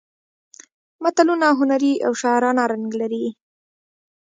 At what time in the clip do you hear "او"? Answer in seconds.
2.05-2.11